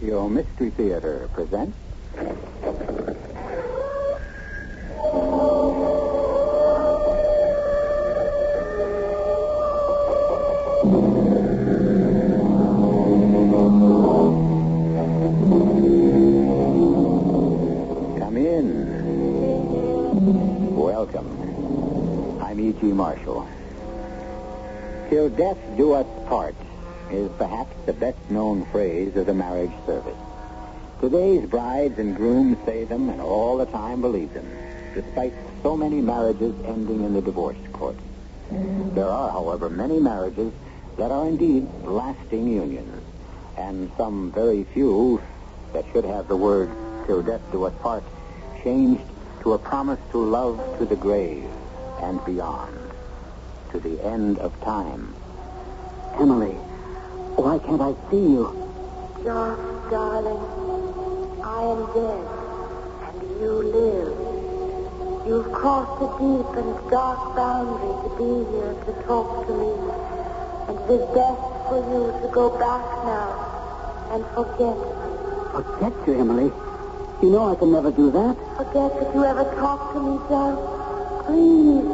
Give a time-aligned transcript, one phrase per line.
[0.00, 1.76] Radio Mystery Theater presents.
[18.20, 18.86] Come in.
[20.76, 22.38] Welcome.
[22.40, 22.86] I'm E.G.
[22.86, 23.48] Marshall.
[25.10, 26.54] Till death do us part
[27.10, 30.16] is perhaps the best known phrase of the marriage service.
[31.00, 34.50] Today's brides and grooms say them and all the time believe them,
[34.94, 37.96] despite so many marriages ending in the divorce court.
[38.50, 40.52] There are, however, many marriages
[40.96, 43.02] that are indeed lasting unions,
[43.56, 45.22] and some very few
[45.72, 46.70] that should have the word
[47.06, 48.04] till death do us part
[48.64, 49.02] changed
[49.42, 51.48] to a promise to love to the grave
[52.02, 52.76] and beyond,
[53.70, 55.14] to the end of time.
[56.18, 56.56] Emily,
[57.38, 58.50] why can't I see you?
[59.22, 59.54] John,
[59.90, 60.42] darling,
[61.38, 62.26] I am dead,
[63.06, 64.10] and you live.
[65.24, 69.70] You've crossed a deep and dark boundary to be here to talk to me,
[70.66, 73.30] and it is best for you to go back now
[74.10, 74.74] and forget.
[75.54, 76.50] Forget you, Emily.
[77.22, 78.34] You know I can never do that.
[78.56, 80.58] Forget that you ever talked to me, John.
[81.26, 81.86] Please,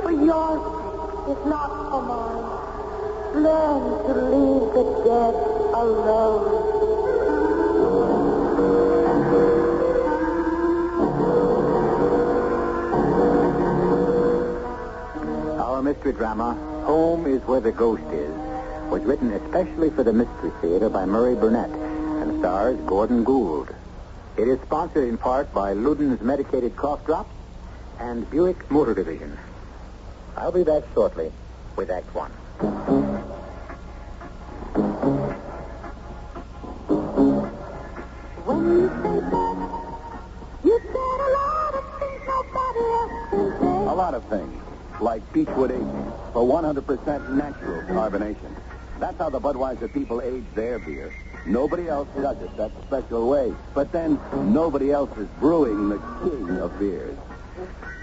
[0.00, 2.59] for your sake, if not for mine.
[3.34, 5.34] Learn to leave the dead
[5.72, 6.68] alone.
[15.58, 18.34] Our mystery drama, Home is Where the Ghost Is,
[18.90, 23.72] was written especially for the Mystery Theater by Murray Burnett and stars Gordon Gould.
[24.36, 27.30] It is sponsored in part by Luden's Medicated Cough Drops
[28.00, 29.38] and Buick Motor Division.
[30.36, 31.30] I'll be back shortly
[31.76, 33.19] with Act One.
[45.10, 48.54] Like Beechwood aging for 100% natural carbonation.
[49.00, 51.12] That's how the Budweiser people age their beer.
[51.46, 53.52] Nobody else does it that special way.
[53.74, 57.18] But then, nobody else is brewing the king of beers.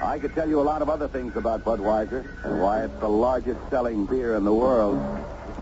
[0.01, 3.07] I could tell you a lot of other things about Budweiser and why it's the
[3.07, 4.99] largest selling beer in the world.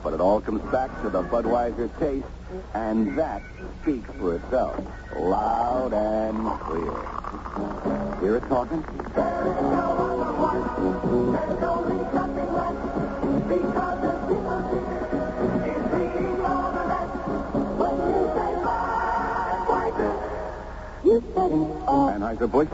[0.02, 2.26] But it all comes back to the Budweiser taste,
[2.74, 3.44] and that
[3.84, 4.84] speaks for itself,
[5.16, 8.20] loud and clear.
[8.20, 8.84] Hear it talking?
[22.26, 22.68] Anheuser-Busch?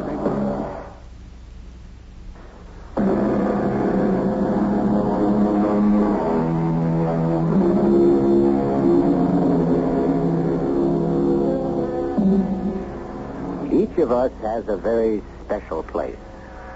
[13.71, 16.17] Each of us has a very special place,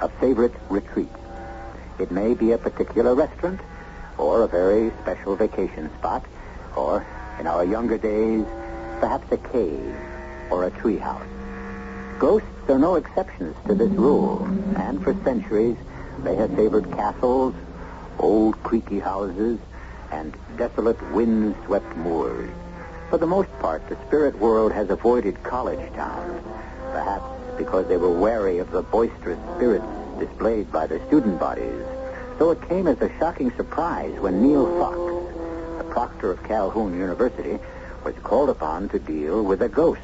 [0.01, 1.09] a favorite retreat.
[1.97, 3.61] It may be a particular restaurant,
[4.17, 6.25] or a very special vacation spot,
[6.75, 7.05] or,
[7.39, 8.45] in our younger days,
[8.99, 9.95] perhaps a cave
[10.49, 11.25] or a treehouse.
[12.19, 14.45] Ghosts are no exceptions to this rule,
[14.75, 15.77] and for centuries
[16.23, 17.53] they have favored castles,
[18.19, 19.59] old creaky houses,
[20.11, 22.49] and desolate wind-swept moors.
[23.09, 26.41] For the most part, the spirit world has avoided college towns,
[26.91, 27.25] perhaps
[27.57, 29.85] because they were wary of the boisterous spirits
[30.19, 31.83] displayed by the student bodies.
[32.37, 34.97] So it came as a shocking surprise when Neil Fox,
[35.77, 37.57] the proctor of Calhoun University,
[38.03, 40.01] was called upon to deal with a ghost.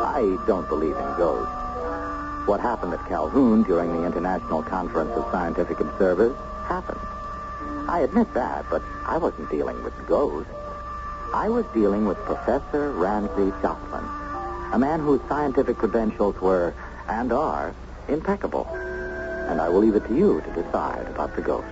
[0.00, 1.52] I don't believe in ghosts.
[2.46, 6.36] What happened at Calhoun during the International Conference of Scientific Observers
[6.66, 7.00] happened.
[7.88, 10.50] I admit that, but I wasn't dealing with ghosts.
[11.34, 14.04] I was dealing with Professor Ramsey Joplin,
[14.72, 16.74] a man whose scientific credentials were,
[17.08, 17.74] and are,
[18.08, 18.66] impeccable.
[18.66, 21.68] And I will leave it to you to decide about the ghost.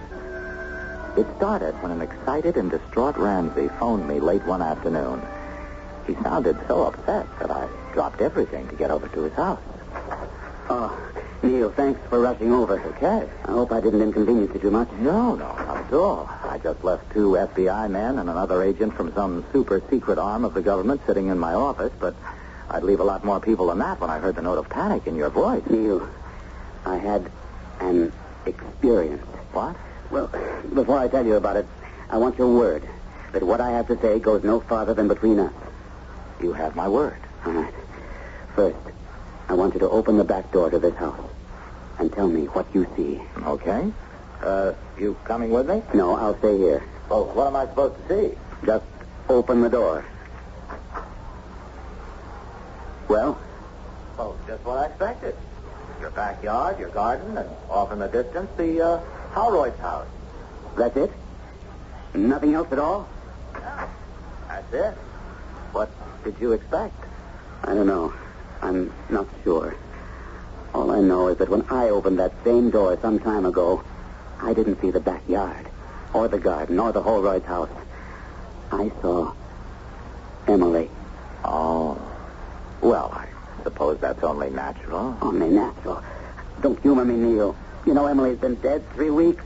[1.16, 5.22] It started when an excited and distraught Ramsey phoned me late one afternoon.
[6.06, 9.60] He sounded so upset that I dropped everything to get over to his house.
[10.68, 10.96] Oh,
[11.42, 12.80] Neil, thanks for rushing over.
[12.80, 13.28] Okay.
[13.44, 14.90] I hope I didn't inconvenience you too much.
[14.92, 16.28] No, no, not at all.
[16.44, 20.54] I just left two FBI men and another agent from some super secret arm of
[20.54, 22.14] the government sitting in my office, but
[22.70, 25.06] I'd leave a lot more people than that when I heard the note of panic
[25.06, 25.62] in your voice.
[25.70, 26.08] Neil,
[26.84, 27.30] I had
[27.80, 28.12] an
[28.44, 29.22] experience.
[29.52, 29.76] What?
[30.10, 30.28] Well,
[30.74, 31.66] before I tell you about it,
[32.10, 32.86] I want your word
[33.32, 35.52] that what I have to say goes no farther than between us.
[36.40, 37.18] You have my word.
[37.44, 37.74] All right.
[38.54, 38.76] First,
[39.48, 41.20] I want you to open the back door to this house
[41.98, 43.20] and tell me what you see.
[43.42, 43.92] Okay.
[44.42, 45.82] Uh, you coming with me?
[45.94, 46.82] No, I'll stay here.
[47.08, 48.38] Well, what am I supposed to see?
[48.64, 48.84] Just
[49.28, 50.04] open the door.
[53.08, 53.38] Well,
[54.18, 55.34] Well, just what I expected.
[56.00, 59.00] Your backyard, your garden, and off in the distance, the uh,
[59.32, 60.06] Holroyd's house.
[60.76, 61.10] that's it?
[62.14, 63.08] Nothing else at all?
[64.48, 64.94] That's it.
[65.72, 65.90] What
[66.24, 66.94] did you expect?
[67.64, 68.12] I don't know.
[68.62, 69.74] I'm not sure.
[70.74, 73.82] All I know is that when I opened that same door some time ago,
[74.40, 75.66] I didn't see the backyard,
[76.12, 77.70] or the garden, or the Holroyd's house.
[78.72, 79.32] I saw
[80.46, 80.90] Emily.
[81.44, 81.98] Oh.
[82.80, 83.28] Well, I
[83.62, 85.16] suppose that's only natural.
[85.20, 86.02] Only natural.
[86.60, 87.56] Don't humor me, Neil.
[87.84, 89.44] You know Emily's been dead three weeks,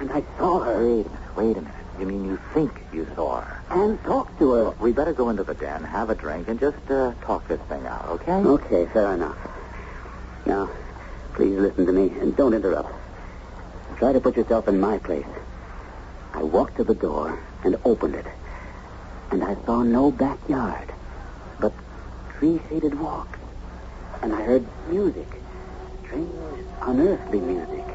[0.00, 1.12] and I saw her Wait a minute.
[1.36, 1.72] Wait a minute.
[1.98, 3.56] You mean you think you saw her?
[3.70, 4.70] and talked to her.
[4.80, 7.84] We better go into the den, have a drink, and just uh, talk this thing
[7.86, 8.32] out, okay?
[8.32, 9.36] Okay, fair enough.
[10.44, 10.70] Now,
[11.34, 12.92] please listen to me and don't interrupt.
[13.98, 15.26] Try to put yourself in my place.
[16.32, 18.26] I walked to the door and opened it,
[19.30, 20.92] and I saw no backyard,
[22.38, 23.38] tree-shaded walks,
[24.22, 25.26] and I heard music,
[26.04, 26.30] strange,
[26.82, 27.86] unearthly music.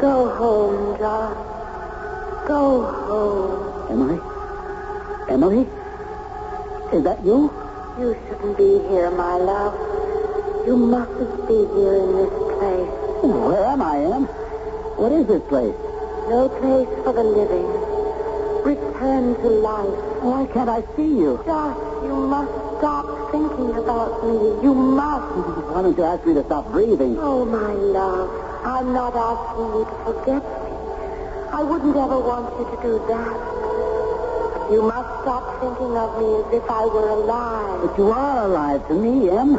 [0.00, 1.34] Go home, John.
[2.46, 3.90] Go home.
[3.90, 4.20] Emily,
[5.28, 5.66] Emily,
[6.92, 7.52] is that you?
[7.98, 9.74] You shouldn't be here, my love.
[10.66, 12.90] You mustn't be here in this place.
[13.22, 14.24] Where am I, Em?
[14.98, 15.74] What is this place?
[16.28, 17.66] No place for the living.
[18.64, 20.22] Return to life.
[20.22, 21.40] Why can't I see you?
[21.46, 24.62] Josh, you must stop thinking about me.
[24.62, 25.34] You must.
[25.70, 27.16] Why don't you ask me to stop breathing?
[27.18, 28.30] Oh, my love,
[28.64, 30.72] I'm not asking you to forget me.
[31.50, 33.36] I wouldn't ever want you to do that.
[34.70, 37.88] You must stop thinking of me as if I were alive.
[37.88, 39.58] But you are alive to me, Em.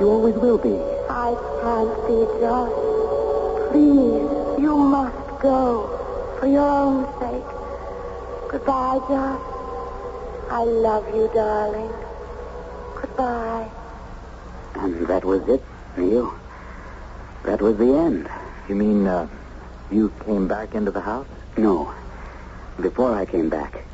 [0.00, 0.76] You always will be.
[1.08, 3.72] I can't be, Josh.
[3.72, 6.36] Please, you must go.
[6.38, 7.44] For your own sake.
[8.48, 9.57] Goodbye, Josh.
[10.50, 11.92] I love you, darling.
[13.00, 13.70] Goodbye.
[14.76, 15.62] And that was it,
[15.94, 16.34] for Neil.
[17.44, 18.30] That was the end.
[18.68, 19.28] You mean uh,
[19.90, 21.26] you came back into the house?
[21.56, 21.92] No.
[22.80, 23.84] Before I came back,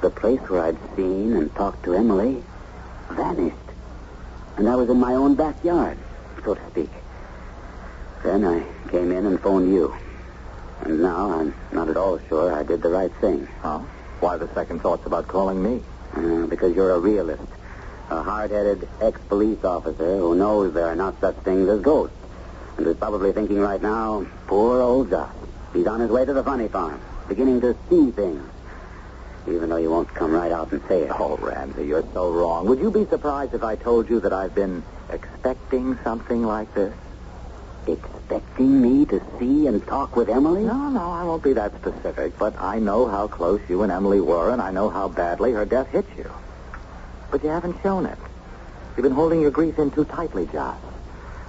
[0.00, 2.42] the place where I'd seen and talked to Emily
[3.10, 3.56] vanished.
[4.56, 5.98] And I was in my own backyard,
[6.44, 6.90] so to speak.
[8.24, 9.94] Then I came in and phoned you.
[10.80, 13.46] And now I'm not at all sure I did the right thing.
[13.60, 13.80] Huh?
[14.20, 15.82] Why the second thoughts about calling me?
[16.14, 17.42] Uh, because you're a realist.
[18.10, 22.16] A hard-headed ex-police officer who knows there are not such things as ghosts.
[22.76, 25.34] And who's probably thinking right now, poor old Josh.
[25.72, 28.42] He's on his way to the funny farm, beginning to see things.
[29.46, 31.10] Even though you won't come right out and say it.
[31.12, 32.66] Oh, Ramsey, you're so wrong.
[32.66, 36.94] Would you be surprised if I told you that I've been expecting something like this?
[37.86, 38.13] Expecting
[38.58, 40.64] me to see and talk with Emily?
[40.64, 44.20] No, no, I won't be that specific, but I know how close you and Emily
[44.20, 46.30] were, and I know how badly her death hit you.
[47.30, 48.18] But you haven't shown it.
[48.96, 50.78] You've been holding your grief in too tightly, Josh.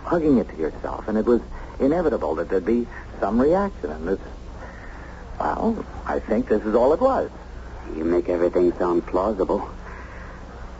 [0.04, 1.42] Hugging it to yourself, and it was
[1.80, 2.88] inevitable that there'd be
[3.20, 4.20] some reaction, and this...
[5.40, 7.30] Well, I think this is all it was.
[7.96, 9.70] You make everything sound plausible.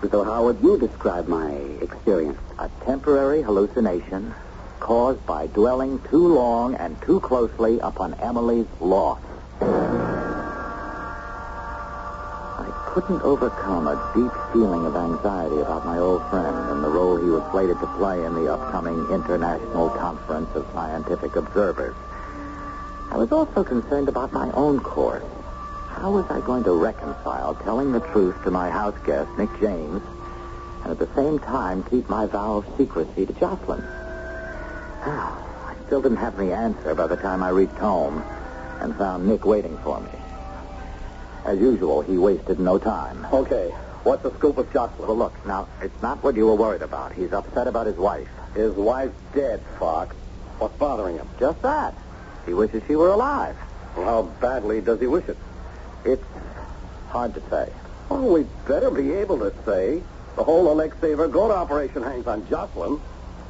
[0.10, 2.38] So how would you describe my experience?
[2.58, 4.34] A temporary hallucination
[4.80, 9.20] caused by dwelling too long and too closely upon Emily's loss.
[12.58, 17.18] I couldn't overcome a deep feeling of anxiety about my old friend and the role
[17.18, 21.96] he was slated to play in the upcoming International Conference of Scientific Observers.
[23.12, 25.24] I was also concerned about my own course.
[25.90, 30.02] How was I going to reconcile telling the truth to my house guest, Nick James,
[30.84, 34.05] and at the same time keep my vow of secrecy to Jocelyn?
[35.12, 38.24] I still didn't have the answer by the time I reached home
[38.80, 40.10] and found Nick waiting for me.
[41.46, 43.26] As usual, he wasted no time.
[43.32, 43.70] Okay,
[44.04, 45.08] what's the scoop with Jocelyn?
[45.08, 47.14] Well, look, now, it's not what you were worried about.
[47.14, 48.28] He's upset about his wife.
[48.56, 50.16] His wife's dead, Fox.
[50.58, 51.28] What's bothering him?
[51.40, 51.94] Just that.
[52.46, 53.56] He wishes she were alive.
[53.96, 55.38] Well, how badly does he wish it?
[56.04, 56.24] It's
[57.10, 57.72] hard to say.
[58.10, 60.02] Well, we'd better be able to say.
[60.36, 63.00] The whole Alexei Vergoda operation hangs on Jocelyn.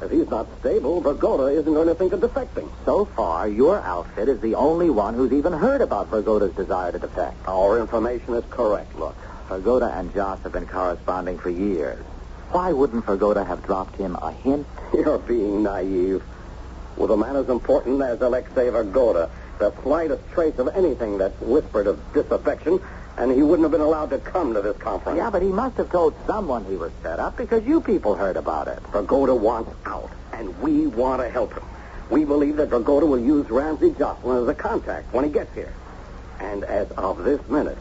[0.02, 2.70] If he's not stable, Vergoda isn't going to think of defecting.
[2.84, 6.98] So far, your outfit is the only one who's even heard about Vergoda's desire to
[6.98, 7.36] defect.
[7.48, 8.94] Our information is correct.
[8.98, 9.16] Look,
[9.48, 12.04] Vergoda and Joss have been corresponding for years.
[12.50, 14.66] Why wouldn't Vergoda have dropped him a hint?
[14.92, 16.22] You're being naive.
[16.96, 21.86] With a man as important as Alexei Vergoda, the slightest trace of anything that's whispered
[21.86, 22.80] of disaffection,
[23.16, 25.16] and he wouldn't have been allowed to come to this conference.
[25.16, 28.36] Yeah, but he must have told someone he was set up because you people heard
[28.36, 28.80] about it.
[28.92, 31.64] Vergoda wants out, and we want to help him.
[32.10, 35.72] We believe that Vergoda will use Ramsey Jocelyn as a contact when he gets here.
[36.38, 37.78] And as of this minute,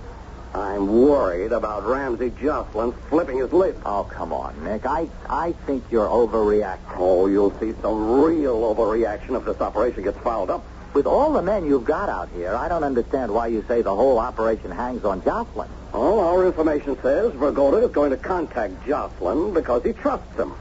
[0.54, 3.76] I'm worried about Ramsey Jocelyn flipping his lid.
[3.86, 4.86] Oh, come on, Nick.
[4.86, 6.96] I, I think you're overreacting.
[6.96, 10.66] Oh, you'll see some real overreaction if this operation gets fouled up.
[10.96, 13.94] With all the men you've got out here, I don't understand why you say the
[13.94, 15.70] whole operation hangs on Jocelyn.
[15.94, 20.54] Oh, our information says Vergoda is going to contact Jocelyn because he trusts him.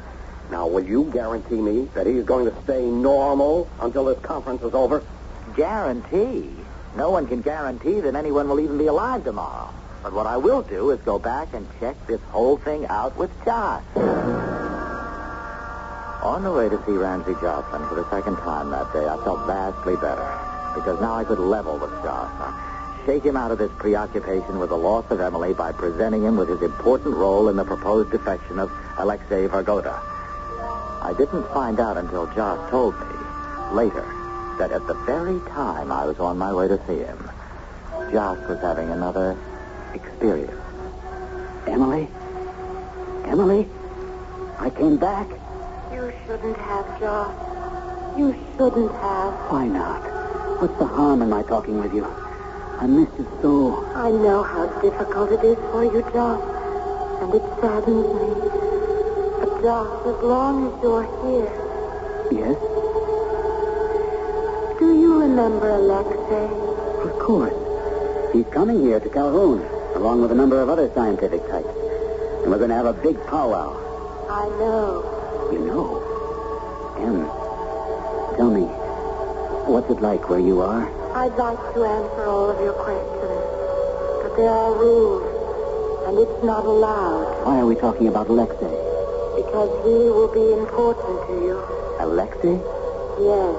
[0.50, 4.74] Now, will you guarantee me that he's going to stay normal until this conference is
[4.74, 5.04] over?
[5.54, 6.50] Guarantee?
[6.96, 9.72] No one can guarantee that anyone will even be alive tomorrow.
[10.02, 13.30] But what I will do is go back and check this whole thing out with
[13.44, 13.84] Josh.
[16.24, 19.46] On the way to see Ramsey Jocelyn for the second time that day, I felt
[19.46, 20.24] vastly better
[20.74, 22.32] because now I could level with Josh.
[23.04, 26.48] Shake him out of his preoccupation with the loss of Emily by presenting him with
[26.48, 30.00] his important role in the proposed defection of Alexei Vergoda.
[31.02, 33.06] I didn't find out until Josh told me
[33.72, 34.06] later
[34.58, 37.30] that at the very time I was on my way to see him,
[38.10, 39.36] Josh was having another
[39.92, 40.58] experience.
[41.66, 42.08] Emily?
[43.26, 43.68] Emily?
[44.58, 45.28] I came back.
[45.92, 47.34] You shouldn't have, Josh.
[48.18, 49.32] You shouldn't have.
[49.50, 50.02] Why not?
[50.60, 52.04] What's the harm in my talking with you?
[52.04, 53.84] I miss you so.
[53.94, 56.42] I know how difficult it is for you, Josh,
[57.22, 58.30] and it saddens me.
[59.40, 61.60] But, Josh, as long as you're here,
[62.32, 62.56] Yes?
[64.78, 66.46] do you remember Alexei?
[67.08, 67.54] Of course.
[68.32, 69.62] He's coming here to Calhoun,
[69.94, 71.68] along with a number of other scientific types.
[72.42, 73.76] And we're going to have a big powwow.
[74.28, 75.13] I know.
[75.52, 76.00] You know.
[76.98, 77.26] Em,
[78.36, 78.62] tell me,
[79.70, 80.84] what's it like where you are?
[81.14, 83.42] I'd like to answer all of your questions,
[84.22, 85.22] but there are rules,
[86.08, 88.70] and it's not allowed Why are we talking about Alexei?
[89.34, 91.56] because he will be important to you.
[91.98, 92.54] Alexei?
[93.18, 93.54] Yes.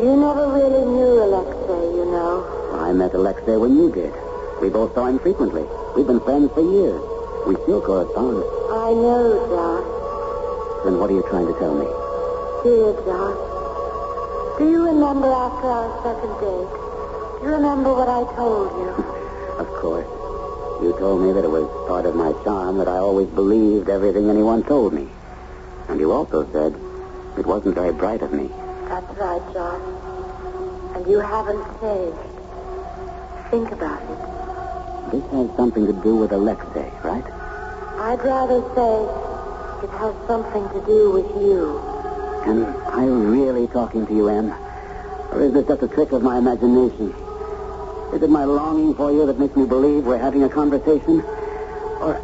[0.00, 2.46] You never really knew Alexei, you know.
[2.78, 4.12] I met Alexei when you did.
[4.62, 5.66] We both saw him frequently.
[5.96, 7.02] We've been friends for years.
[7.46, 8.42] We still correspond.
[8.70, 9.93] I know, Josh.
[10.84, 11.86] Then what are you trying to tell me?
[12.62, 13.40] Dear Josh,
[14.58, 16.72] do you remember after our second date?
[17.40, 19.04] Do you remember what I told you?
[19.54, 20.06] Of course.
[20.82, 24.28] You told me that it was part of my charm that I always believed everything
[24.28, 25.08] anyone told me.
[25.88, 26.74] And you also said
[27.38, 28.50] it wasn't very bright of me.
[28.88, 29.80] That's right, John.
[30.96, 32.18] And you haven't changed.
[33.50, 34.18] Think about it.
[35.12, 37.24] This has something to do with Alexei, right?
[37.96, 39.23] I'd rather say
[39.84, 41.78] it has something to do with you.
[42.48, 44.50] Am I really talking to you, Em?
[45.30, 47.12] Or is this just a trick of my imagination?
[48.14, 51.20] Is it my longing for you that makes me believe we're having a conversation?
[52.00, 52.16] Or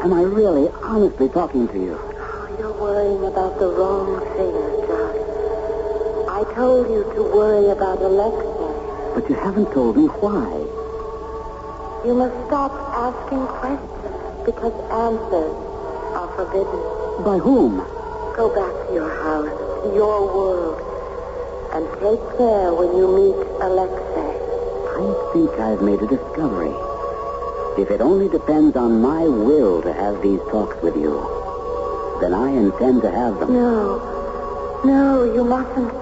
[0.00, 1.98] am I really, honestly talking to you?
[1.98, 4.54] Oh, you're worrying about the wrong thing,
[4.86, 5.10] John.
[6.30, 9.18] I told you to worry about Alexei.
[9.18, 10.46] But you haven't told me why.
[12.06, 15.68] You must stop asking questions because answers
[16.14, 17.07] are forbidden.
[17.24, 17.78] By whom?
[18.36, 19.50] Go back to your house,
[19.82, 20.78] to your world,
[21.74, 24.38] and take care when you meet Alexei.
[24.94, 26.72] I think I've made a discovery.
[27.76, 31.18] If it only depends on my will to have these talks with you,
[32.20, 33.52] then I intend to have them.
[33.52, 35.92] No, no, you mustn't.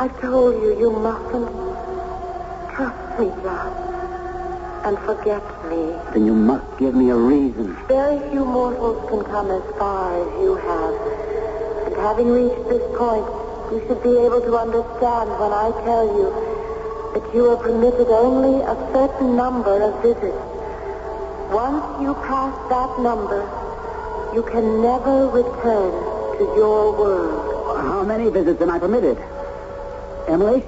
[0.00, 1.52] I told you, you mustn't.
[2.74, 3.76] Trust me, Josh,
[4.86, 5.42] and forget
[6.12, 7.74] Then you must give me a reason.
[7.88, 10.94] Very few mortals can come as far as you have.
[11.86, 13.26] And having reached this point,
[13.72, 16.28] you should be able to understand when I tell you
[17.14, 20.38] that you are permitted only a certain number of visits.
[21.50, 23.42] Once you pass that number,
[24.34, 25.92] you can never return
[26.38, 27.80] to your world.
[27.86, 29.18] How many visits am I permitted?
[30.28, 30.62] Emily?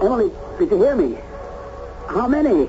[0.00, 1.18] Emily, did you hear me?
[2.08, 2.68] How many?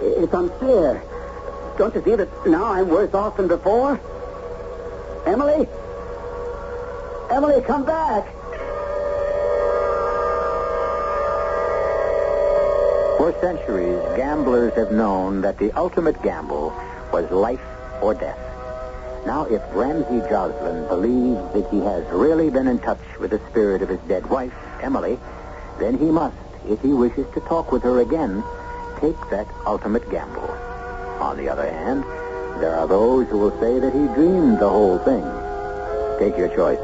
[0.00, 1.02] It's unfair.
[1.78, 4.00] Don't you see that now I'm worse off than before?
[5.26, 5.68] Emily?
[7.30, 8.26] Emily, come back.
[13.18, 16.72] For centuries, gamblers have known that the ultimate gamble
[17.12, 17.60] was life
[18.02, 18.38] or death.
[19.26, 23.82] Now, if Ramsey Jocelyn believes that he has really been in touch with the spirit
[23.82, 25.18] of his dead wife, Emily,
[25.78, 26.36] then he must,
[26.68, 28.42] if he wishes to talk with her again,
[29.00, 30.50] take that ultimate gamble.
[31.20, 32.04] On the other hand,
[32.60, 35.24] there are those who will say that he dreamed the whole thing.
[36.18, 36.78] Take your choice,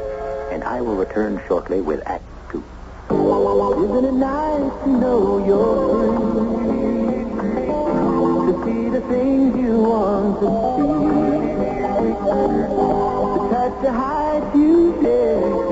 [0.51, 2.63] and I will return shortly with Act Two.
[3.09, 5.37] Isn't it nice to know?
[8.47, 10.87] To see the things you want to see.
[13.33, 15.66] To touch the heights you dare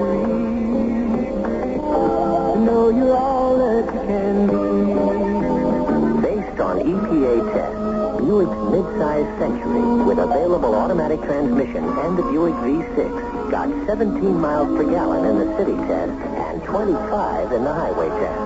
[8.95, 15.25] mid-size Century with available automatic transmission and the Buick V6 got 17 miles per gallon
[15.25, 18.39] in the city test and 25 in the highway test.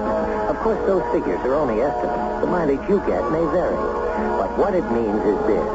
[0.49, 2.41] Of course, those figures are only estimates.
[2.41, 3.77] The mileage you get may vary.
[4.41, 5.67] But what it means is this.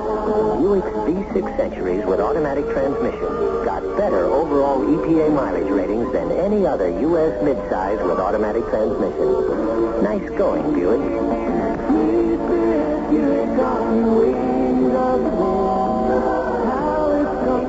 [0.58, 3.30] Buick's V6 Centuries with automatic transmission
[3.64, 7.32] got better overall EPA mileage ratings than any other U.S.
[7.42, 10.02] midsize with automatic transmission.
[10.02, 11.24] Nice going, Buick.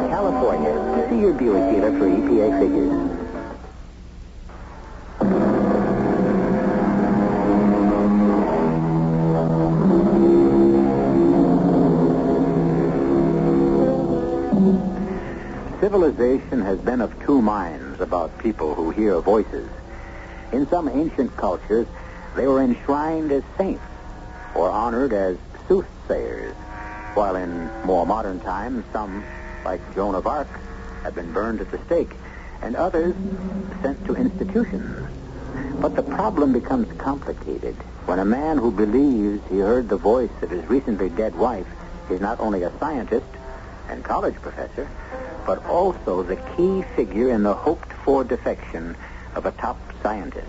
[0.09, 2.91] California, see your Buick dealer for EPA figures.
[15.79, 19.69] Civilization has been of two minds about people who hear voices.
[20.51, 21.85] In some ancient cultures,
[22.35, 23.83] they were enshrined as saints
[24.55, 25.37] or honored as
[25.67, 26.54] soothsayers,
[27.15, 29.25] while in more modern times, some,
[29.63, 30.49] like Joan of Arc,
[31.03, 32.11] have been burned at the stake,
[32.61, 33.15] and others
[33.81, 35.09] sent to institutions.
[35.79, 40.49] But the problem becomes complicated when a man who believes he heard the voice of
[40.49, 41.67] his recently dead wife
[42.09, 43.25] is not only a scientist
[43.89, 44.89] and college professor,
[45.45, 48.95] but also the key figure in the hoped-for defection
[49.35, 50.47] of a top scientist.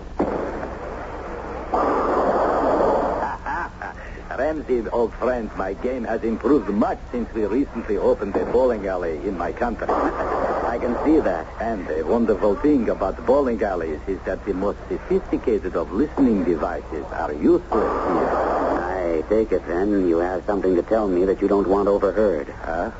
[4.37, 9.17] Ramsey, old friend, my game has improved much since we recently opened a bowling alley
[9.27, 9.87] in my country.
[9.89, 11.47] I can see that.
[11.59, 17.03] And a wonderful thing about bowling alleys is that the most sophisticated of listening devices
[17.13, 18.29] are useless here.
[18.77, 22.47] I take it then you have something to tell me that you don't want overheard.
[22.61, 22.91] Huh?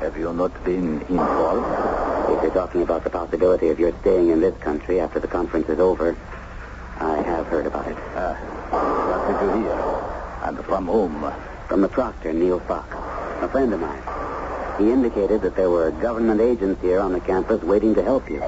[0.00, 1.66] Have you not been informed?
[2.34, 5.68] If you're talking about the possibility of your staying in this country after the conference
[5.68, 6.16] is over,
[6.98, 7.98] I have heard about it.
[8.16, 8.34] Uh,
[8.70, 9.97] what did you hear?
[10.42, 11.32] And from whom?
[11.68, 12.88] From the proctor, Neil Fox,
[13.42, 14.02] a friend of mine.
[14.78, 18.42] He indicated that there were government agents here on the campus waiting to help you.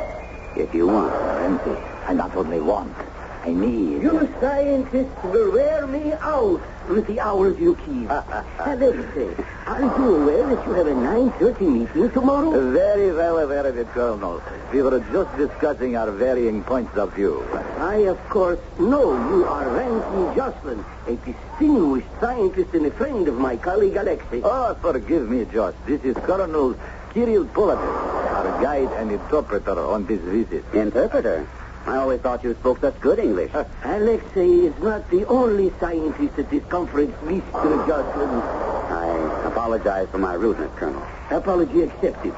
[0.56, 1.12] If you want.
[1.12, 1.76] Ah, Ramsey,
[2.06, 2.96] I not only want,
[3.42, 4.02] I need.
[4.02, 8.10] You scientists will wear me out with the hours you keep.
[8.58, 9.30] Alexei,
[9.66, 12.50] are you aware that you have a 9.30 meeting tomorrow?
[12.72, 14.42] Very well aware of it, Colonel.
[14.72, 17.42] We were just discussing our varying points of view.
[17.78, 23.34] I, of course, know you are Ramsey Jocelyn, a distinguished scientist and a friend of
[23.36, 24.42] my colleague Alexei.
[24.42, 25.74] Oh, forgive me, Josh.
[25.86, 26.74] This is Colonel
[27.14, 30.64] Kirill Polatin, our guide and interpreter on this visit.
[30.74, 31.46] Interpreter?
[31.86, 33.54] I always thought you spoke such good English.
[33.54, 37.86] Uh, Alexei is not the only scientist at this conference, Mr.
[37.86, 38.28] Jocelyn.
[38.28, 41.02] I apologize for my rudeness, Colonel.
[41.30, 42.34] Apology accepted.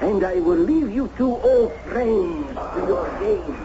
[0.00, 3.56] And I will leave you two old friends to your game.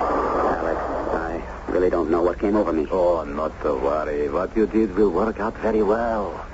[0.00, 0.80] Alex,
[1.14, 2.86] I really don't know what came over me.
[2.90, 4.28] Oh, not to worry.
[4.28, 6.44] What you did will work out very well.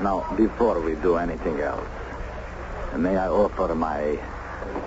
[0.00, 1.88] Now, before we do anything else,
[2.96, 4.18] may I offer my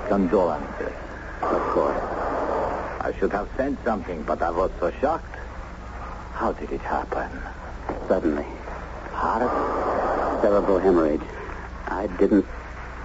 [0.07, 0.93] condolences?
[1.41, 2.18] Of course.
[3.01, 5.35] I should have sent something, but I was so shocked.
[6.33, 7.29] How did it happen?
[8.07, 8.45] Suddenly.
[9.11, 10.41] Heart?
[10.41, 11.21] Cerebral hemorrhage.
[11.87, 12.45] I didn't.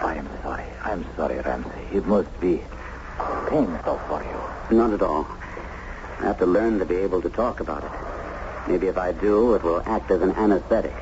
[0.00, 0.64] I am sorry.
[0.82, 1.70] I'm sorry, Ramsey.
[1.96, 2.60] It must be
[3.48, 4.76] painful for you.
[4.76, 5.26] Not at all.
[6.20, 8.70] I have to learn to be able to talk about it.
[8.70, 10.94] Maybe if I do, it will act as an anesthetic.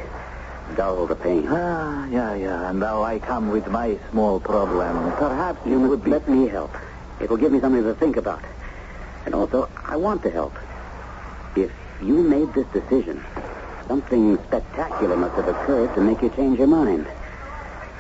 [0.76, 1.46] Dull the pain.
[1.48, 2.70] Ah, yeah, yeah.
[2.70, 5.12] And now I come with my small problem.
[5.12, 6.11] Perhaps you You would be...
[6.11, 6.74] let me help.
[7.20, 8.42] It will give me something to think about.
[9.24, 10.54] And also, I want to help.
[11.56, 11.70] If
[12.02, 13.24] you made this decision,
[13.87, 17.06] something spectacular must have occurred to make you change your mind.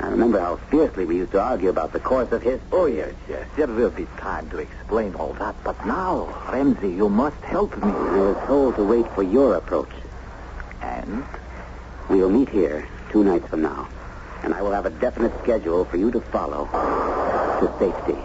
[0.00, 2.60] I remember how fiercely we used to argue about the course of his.
[2.72, 3.46] Oh, yes, yes.
[3.56, 5.54] There will be time to explain all that.
[5.62, 7.90] But now, Ramsey, you must help me.
[7.90, 9.92] I was told to wait for your approach.
[10.80, 11.24] And?
[12.08, 13.88] We'll meet here two nights from now,
[14.42, 16.66] and I will have a definite schedule for you to follow
[17.60, 18.18] to safety.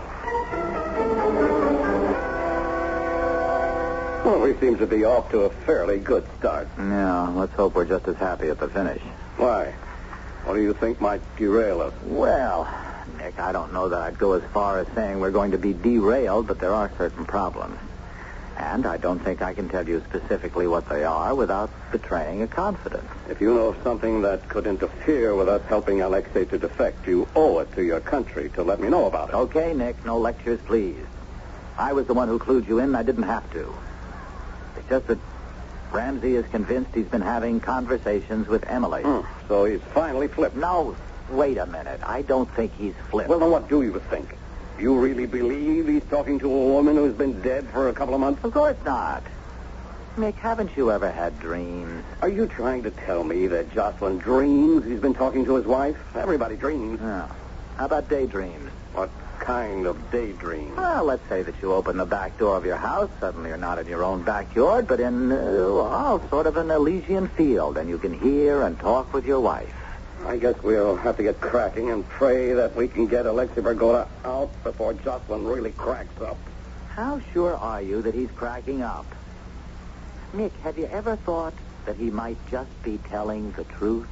[4.27, 6.67] Well, we seem to be off to a fairly good start.
[6.77, 9.01] Yeah, let's hope we're just as happy at the finish.
[9.37, 9.73] Why?
[10.43, 11.93] What do you think might derail us?
[12.03, 12.67] Well,
[13.17, 15.71] Nick, I don't know that I'd go as far as saying we're going to be
[15.71, 17.79] derailed, but there are certain problems.
[18.57, 22.49] And I don't think I can tell you specifically what they are without betraying a
[22.49, 23.09] confidence.
[23.29, 27.29] If you know of something that could interfere with us helping Alexei to defect, you
[27.33, 29.35] owe it to your country to let me know about it.
[29.35, 31.05] Okay, Nick, no lectures, please.
[31.77, 32.93] I was the one who clued you in.
[32.93, 33.73] I didn't have to.
[34.87, 35.19] It's just that
[35.91, 39.01] Ramsey is convinced he's been having conversations with Emily.
[39.03, 39.19] Hmm,
[39.49, 40.55] So he's finally flipped.
[40.55, 40.95] No,
[41.29, 41.99] wait a minute.
[42.05, 43.27] I don't think he's flipped.
[43.29, 44.29] Well, then what do you think?
[44.77, 48.13] Do you really believe he's talking to a woman who's been dead for a couple
[48.13, 48.41] of months?
[48.45, 49.23] of course not.
[50.15, 52.03] Nick, haven't you ever had dreams?
[52.21, 55.97] Are you trying to tell me that Jocelyn dreams he's been talking to his wife?
[56.15, 56.99] Everybody dreams.
[57.01, 57.27] Yeah.
[57.75, 58.71] How about daydreams?
[58.93, 59.09] What
[59.47, 60.75] kind of daydream?
[60.75, 63.09] Well, let's say that you open the back door of your house.
[63.21, 67.29] Suddenly you're not in your own backyard, but in, uh, well, sort of an Elysian
[67.29, 69.73] field, and you can hear and talk with your wife.
[70.25, 74.09] I guess we'll have to get cracking and pray that we can get Alexei Vergoda
[74.25, 76.37] out before Jocelyn really cracks up.
[76.89, 79.05] How sure are you that he's cracking up?
[80.33, 81.53] Nick, have you ever thought
[81.85, 84.09] that he might just be telling the truth?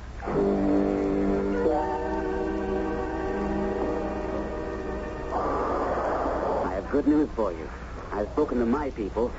[6.95, 7.69] Good news for you.
[8.13, 9.29] I've spoken to my people,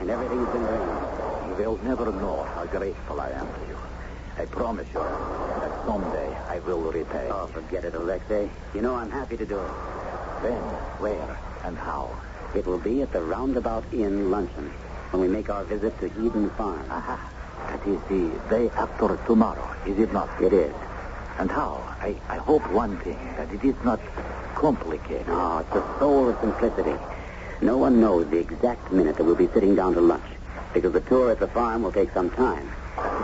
[0.00, 1.48] and everything's been arranged.
[1.48, 3.78] You will never know how grateful I am to you.
[4.36, 7.26] I promise you that someday I will repay.
[7.30, 8.50] Oh, forget it, Alexei.
[8.74, 9.72] You know I'm happy to do it.
[10.44, 10.60] When,
[11.00, 12.14] where, and how?
[12.54, 14.70] It will be at the Roundabout Inn luncheon
[15.10, 16.84] when we make our visit to Eden Farm.
[16.90, 17.18] Aha.
[17.68, 20.28] That is the day after tomorrow, is it not?
[20.42, 20.74] It is.
[21.38, 21.82] And how?
[21.98, 24.00] I, I hope one thing, that it is not
[24.56, 25.28] complicated.
[25.28, 26.96] No, it's the soul of simplicity.
[27.60, 30.26] No one knows the exact minute that we'll be sitting down to lunch,
[30.74, 32.66] because the tour at the farm will take some time.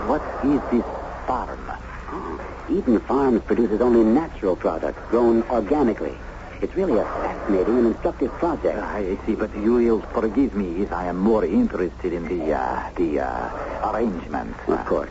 [0.07, 0.85] What is this
[1.27, 1.73] farm?
[2.15, 6.15] Oh, Eden Farms produces only natural products grown organically.
[6.61, 8.79] It's really a fascinating and instructive project.
[8.79, 12.91] I see, but you will forgive me if I am more interested in the, uh,
[12.97, 14.55] the, uh, arrangement.
[14.69, 15.11] Of course.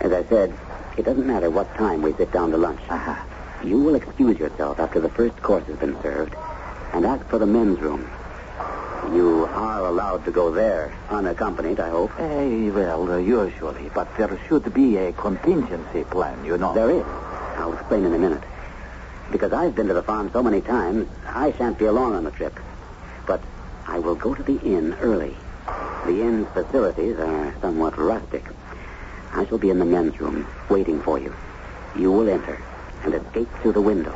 [0.00, 0.52] As I said,
[0.96, 2.80] it doesn't matter what time we sit down to lunch.
[2.88, 3.14] Uh-huh.
[3.64, 6.34] You will excuse yourself after the first course has been served
[6.94, 8.10] and ask for the men's room.
[9.12, 12.10] You are allowed to go there, unaccompanied, I hope.
[12.18, 16.72] Eh, well, uh, usually, but there should be a contingency plan, you know.
[16.72, 17.04] There is.
[17.56, 18.42] I'll explain in a minute.
[19.30, 22.30] Because I've been to the farm so many times, I shan't be along on the
[22.30, 22.58] trip.
[23.26, 23.42] But
[23.86, 25.36] I will go to the inn early.
[26.06, 28.44] The inn's facilities are somewhat rustic.
[29.32, 31.34] I shall be in the men's room, waiting for you.
[31.94, 32.58] You will enter
[33.04, 34.14] and escape through the window.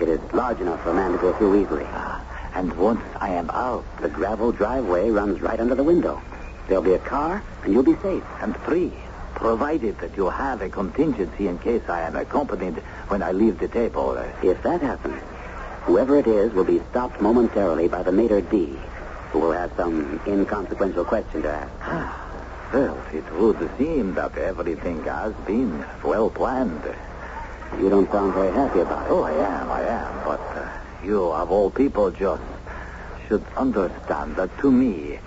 [0.00, 1.86] It is large enough for a man to go through easily.
[1.88, 2.20] Ah,
[2.54, 6.20] and once I am out, The gravel driveway runs right under the window.
[6.66, 8.24] There'll be a car, and you'll be safe.
[8.40, 8.92] and free,
[9.34, 12.76] provided that you have a contingency in case I am accompanied
[13.08, 14.16] when I leave the table.
[14.42, 15.20] If that happens,
[15.82, 18.76] whoever it is will be stopped momentarily by the maitre d',
[19.30, 21.72] who will have some inconsequential question to ask.
[22.72, 26.82] well, it would seem that everything has been well planned.
[27.78, 29.10] You don't sound very happy about it.
[29.10, 30.24] Oh, I am, I am.
[30.24, 30.68] But uh,
[31.04, 32.42] you, of all people, just
[33.28, 35.18] should understand that to me,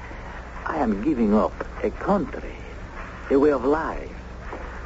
[0.66, 1.54] I am giving up
[1.84, 2.56] a country,
[3.30, 4.12] a way of life,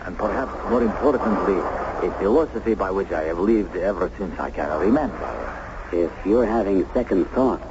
[0.05, 1.59] and perhaps more importantly,
[2.07, 5.35] a philosophy by which I have lived ever since I can remember.
[5.91, 7.65] If you're having second thoughts,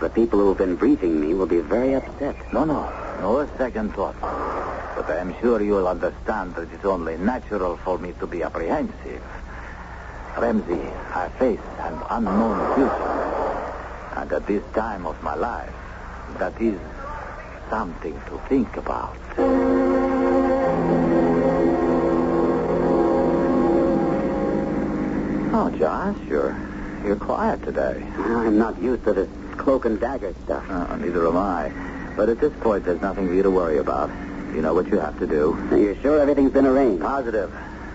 [0.00, 2.36] the people who've been briefing me will be very upset.
[2.52, 4.20] No, no, no second thought.
[4.20, 9.22] But I am sure you'll understand that it's only natural for me to be apprehensive.
[10.36, 10.80] Ramsey,
[11.14, 13.22] I face an unknown future.
[14.16, 15.72] And at this time of my life,
[16.38, 16.78] that is
[17.70, 19.16] something to think about.
[25.54, 26.56] Oh, Josh, you're,
[27.04, 28.02] you're quiet today.
[28.16, 30.64] I'm not used to this cloak and dagger stuff.
[30.68, 31.91] Uh, neither am I.
[32.16, 34.10] But at this point, there's nothing for you to worry about.
[34.54, 35.54] You know what you have to do.
[35.70, 37.02] Are you sure everything's been arranged?
[37.02, 37.52] Positive.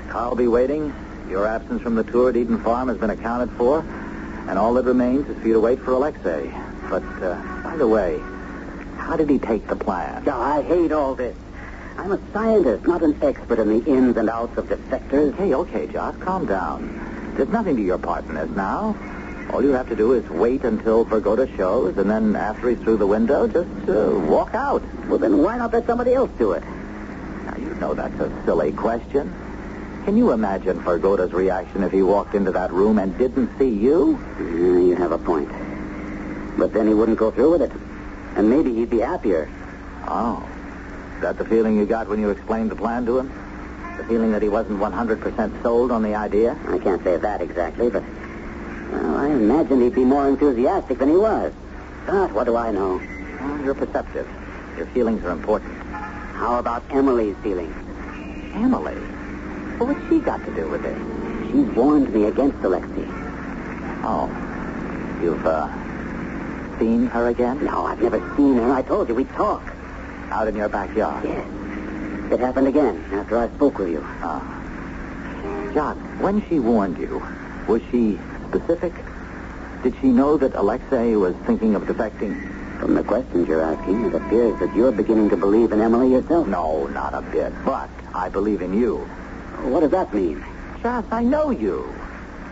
[0.10, 0.93] Carl will be waiting.
[1.30, 3.82] Your absence from the tour at Eden Farm has been accounted for.
[4.47, 6.51] And all that remains is for you to wait for Alexei.
[6.89, 8.19] But, uh, by the way,
[8.97, 10.23] how did he take the plan?
[10.25, 11.36] No, I hate all this.
[11.97, 15.34] I'm a scientist, not an expert in the ins and outs of defectors.
[15.34, 17.34] Okay, okay, Josh, calm down.
[17.36, 18.95] There's nothing to your part in this now.
[19.51, 22.97] All you have to do is wait until Vergoda shows, and then after he's through
[22.97, 24.83] the window, just uh, walk out.
[25.07, 26.63] Well, then why not let somebody else do it?
[27.45, 29.33] Now, you know that's a silly question.
[30.03, 34.19] Can you imagine Vergoda's reaction if he walked into that room and didn't see you?
[34.38, 35.49] Mm, you have a point.
[36.57, 37.71] But then he wouldn't go through with it.
[38.36, 39.49] And maybe he'd be happier.
[40.07, 40.47] Oh.
[41.15, 43.31] Is that the feeling you got when you explained the plan to him?
[43.97, 46.57] The feeling that he wasn't 100% sold on the idea?
[46.67, 48.03] I can't say that exactly, but
[48.91, 51.54] well, I imagined he'd be more enthusiastic than he was.
[52.06, 53.02] But what do I know?
[53.41, 54.28] Well, you're perceptive.
[54.78, 55.73] Your feelings are important.
[55.82, 57.76] How about Emily's feelings?
[58.54, 58.95] Emily?
[59.78, 60.95] Well, what's she got to do with it?
[61.52, 63.06] She's warned me against Alexei.
[64.04, 64.30] Oh.
[65.21, 65.67] You've, uh,
[66.80, 67.63] seen her again?
[67.65, 68.71] No, I've never seen her.
[68.71, 69.63] I told you we'd talk.
[70.30, 71.23] Out in your backyard?
[71.23, 71.47] Yes.
[72.32, 74.06] It happened again after I spoke with you.
[74.21, 75.71] Oh.
[75.73, 77.21] John, when she warned you,
[77.67, 78.93] was she specific?
[79.83, 82.36] Did she know that Alexei was thinking of defecting?
[82.79, 86.47] From the questions you're asking, it appears that you're beginning to believe in Emily yourself.
[86.47, 87.53] No, not a bit.
[87.65, 88.97] But I believe in you.
[89.63, 90.45] What does that mean?
[90.81, 91.91] Jas, I know you.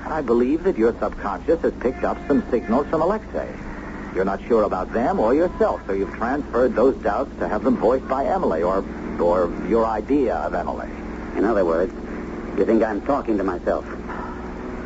[0.04, 3.54] And I believe that your subconscious has picked up some signals from Alexei.
[4.16, 7.78] You're not sure about them or yourself, so you've transferred those doubts to have them
[7.78, 8.84] voiced by Emily or,
[9.20, 10.90] or your idea of Emily.
[11.36, 11.94] In other words,
[12.58, 13.86] you think I'm talking to myself.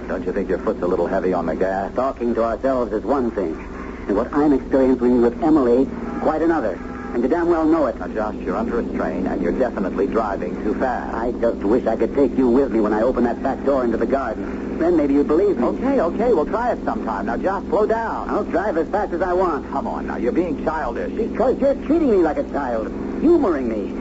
[0.09, 1.93] Don't you think your foot's a little heavy on the gas?
[1.93, 3.53] Talking to ourselves is one thing,
[4.07, 5.87] and what I'm experiencing with Emily,
[6.21, 6.79] quite another.
[7.13, 7.99] And you damn well know it.
[7.99, 11.13] Now, Josh, you're under a strain, and you're definitely driving too fast.
[11.13, 13.85] I just wish I could take you with me when I open that back door
[13.85, 14.79] into the garden.
[14.79, 15.63] Then maybe you'd believe me.
[15.63, 17.27] Okay, okay, we'll try it sometime.
[17.27, 18.31] Now, Josh, slow down.
[18.31, 19.69] I'll drive as fast as I want.
[19.69, 21.13] Come on, now, you're being childish.
[21.13, 22.87] Because you're treating me like a child,
[23.21, 23.91] humoring me,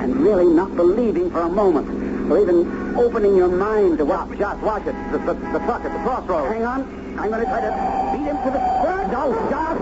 [0.00, 1.97] and really not believing for a moment,
[2.30, 4.28] or even opening your mind to what...
[4.30, 4.94] Josh, Josh, watch it.
[5.12, 6.52] The, the, the truck at the crossroads.
[6.52, 7.18] Hang on.
[7.18, 7.70] I'm going to try to
[8.12, 8.60] beat him to the...
[8.84, 9.10] third.
[9.10, 9.78] No, Josh!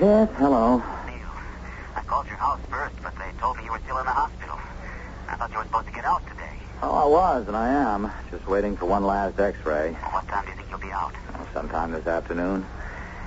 [0.00, 0.82] Yes, hello.
[1.06, 1.28] Neil,
[1.94, 4.58] I called your house first, but they told me you were still in the hospital.
[5.28, 6.31] I thought you were supposed to get out today.
[6.84, 8.10] Oh, I was, and I am.
[8.32, 9.92] Just waiting for one last x-ray.
[9.92, 11.12] What time do you think you'll be out?
[11.34, 12.66] Oh, sometime this afternoon.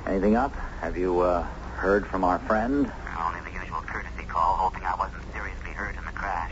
[0.06, 0.54] Anything up?
[0.82, 1.44] Have you, uh,
[1.78, 2.92] heard from our friend?
[3.18, 6.52] Only the usual courtesy call, hoping I wasn't seriously hurt in the crash.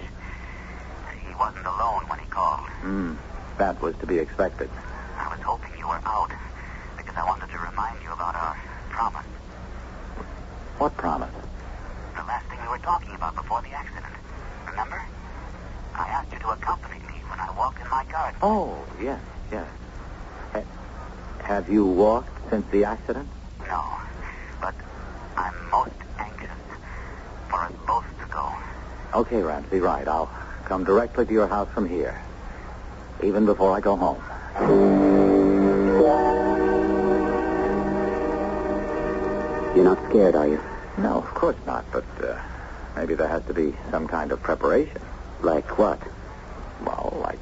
[1.27, 2.69] He wasn't alone when he called.
[2.79, 3.15] Hmm.
[3.57, 4.69] That was to be expected.
[5.17, 6.31] I was hoping you were out
[6.95, 8.57] because I wanted to remind you about our
[8.89, 9.25] promise.
[10.77, 11.35] What promise?
[12.15, 14.15] The last thing we were talking about before the accident.
[14.69, 15.01] Remember?
[15.95, 16.93] I asked you to accompany
[17.63, 18.39] me walk in my garden.
[18.41, 19.19] Oh, yes,
[19.51, 19.67] yes.
[20.53, 20.63] Ha-
[21.43, 23.29] have you walked since the accident?
[23.69, 23.83] No,
[24.61, 24.75] but
[25.37, 26.49] I'm most anxious
[27.49, 28.51] for us both to go.
[29.13, 30.07] Okay, Ramsey, right.
[30.07, 30.31] I'll
[30.65, 32.19] come directly to your house from here.
[33.23, 34.21] Even before I go home.
[39.75, 40.61] You're not scared, are you?
[40.97, 42.39] No, of course not, but uh,
[42.95, 45.01] maybe there has to be some kind of preparation.
[45.41, 45.99] Like what?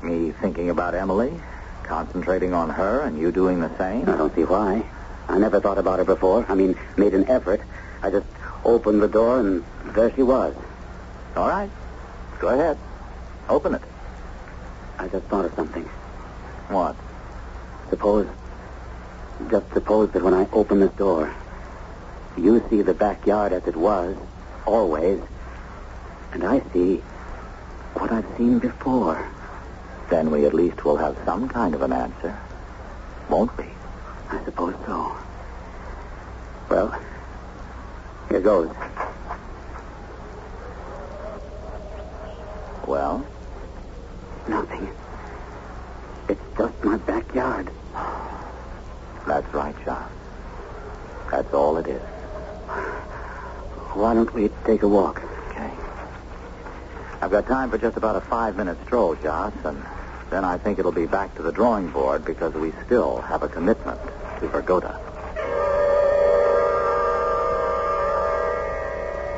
[0.02, 1.40] Like me thinking about Emily,
[1.84, 4.10] concentrating on her, and you doing the same.
[4.10, 4.84] I don't see why.
[5.28, 6.46] I never thought about her before.
[6.50, 7.62] I mean, made an effort.
[8.02, 8.26] I just
[8.64, 10.56] opened the door, and there she was.
[11.36, 11.70] All right.
[12.40, 12.78] Go ahead.
[13.48, 13.82] Open it.
[14.98, 15.84] I just thought of something.
[16.70, 16.96] What?
[17.90, 18.28] Suppose,
[19.52, 21.32] just suppose that when I open this door,
[22.38, 24.18] you see the backyard as it was,
[24.66, 25.22] always,
[26.32, 26.98] and I see
[27.94, 29.30] what I've seen before.
[30.12, 32.38] Then we at least will have some kind of an answer.
[33.30, 33.64] Won't we?
[34.30, 35.16] I suppose so.
[36.70, 37.02] Well,
[38.30, 38.70] here goes.
[42.86, 43.26] Well,
[44.48, 44.90] Nothing.
[46.28, 47.70] It's just my backyard.
[49.28, 50.12] that's right, John.
[51.32, 52.02] That's all it is.
[53.94, 55.24] Why don't we take a walk?
[55.50, 55.72] Okay.
[57.22, 59.82] I've got time for just about a five-minute stroll, Joss, and
[60.32, 63.50] then I think it'll be back to the drawing board because we still have a
[63.50, 64.00] commitment
[64.40, 64.98] to Vergoda.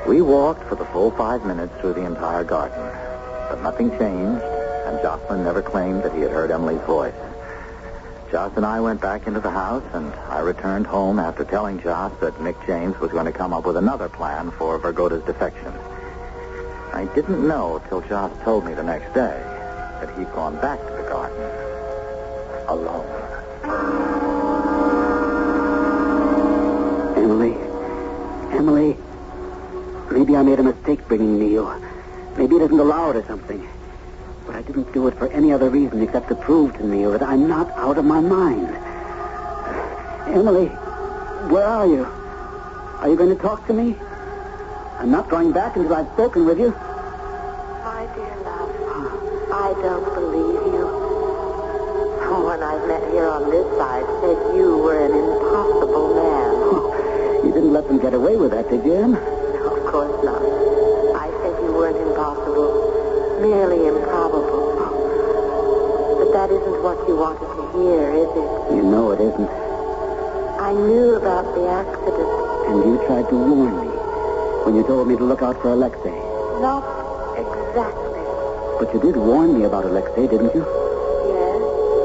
[0.08, 2.80] We walked for the full five minutes through the entire garden,
[3.50, 4.44] but nothing changed,
[4.86, 7.16] and Jocelyn never claimed that he had heard Emily's voice.
[8.30, 12.12] Joss and I went back into the house, and I returned home after telling Joss
[12.20, 15.74] that Nick James was going to come up with another plan for Vergoda's defection.
[16.94, 19.53] I didn't know till Joss told me the next day
[20.06, 21.40] that he'd gone back to the garden
[22.68, 23.08] alone.
[27.16, 27.56] Emily.
[28.52, 28.98] Emily.
[30.12, 31.80] Maybe I made a mistake bringing Neil.
[32.38, 33.66] Maybe it isn't allowed or something.
[34.46, 37.24] But I didn't do it for any other reason except to prove to Neil that
[37.24, 38.76] I'm not out of my mind.
[40.28, 40.68] Emily,
[41.48, 42.04] where are you?
[42.04, 43.96] Are you going to talk to me?
[45.00, 46.76] I'm not going back until I've spoken with you.
[54.24, 56.52] Said you were an impossible man.
[57.44, 59.12] You didn't let them get away with that, did you, Em?
[59.12, 60.40] No, of course not.
[61.20, 62.72] I said you weren't impossible,
[63.42, 64.80] merely improbable.
[66.24, 68.76] But that isn't what you wanted to hear, is it?
[68.80, 69.50] You know it isn't.
[70.56, 72.32] I knew about the accident.
[72.72, 73.92] And you tried to warn me
[74.64, 76.16] when you told me to look out for Alexei.
[76.64, 76.88] Not
[77.36, 78.24] exactly.
[78.80, 80.83] But you did warn me about Alexei, didn't you?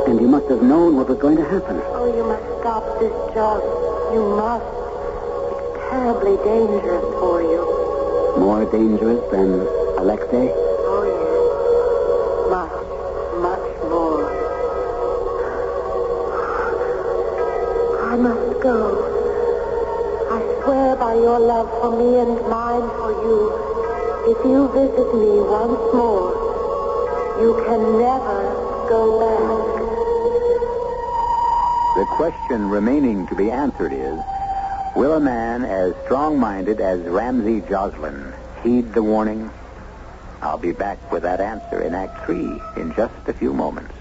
[0.09, 1.83] And you must have known what was going to happen.
[1.93, 3.61] Oh, you must stop this, job.
[4.15, 4.65] You must.
[4.65, 7.61] It's terribly dangerous for you.
[8.41, 9.69] More dangerous than
[10.01, 10.49] Alexei?
[10.49, 12.49] Oh, yes.
[12.49, 12.73] Much,
[13.45, 14.33] much more.
[18.09, 18.81] I must go.
[20.33, 23.53] I swear by your love for me and mine for you,
[24.33, 26.33] if you visit me once more,
[27.45, 28.41] you can never
[28.89, 29.78] go back.
[31.99, 34.21] The question remaining to be answered is,
[34.95, 38.33] will a man as strong-minded as Ramsey Jocelyn
[38.63, 39.51] heed the warning?
[40.41, 43.95] I'll be back with that answer in Act Three in just a few moments.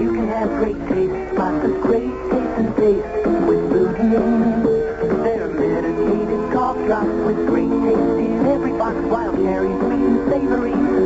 [0.00, 5.22] You can have great taste, lots of great taste and taste with Luden's.
[5.22, 8.96] They're medicated cough drops with great taste in every box.
[9.06, 10.99] Wild cherry, sweet and savory,